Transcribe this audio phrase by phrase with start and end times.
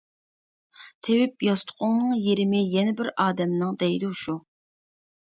[1.07, 4.37] تېۋىپ ياستۇقۇڭنىڭ يېرىمى يەنە بىر ئادەمنىڭ دەيدۇ شۇ.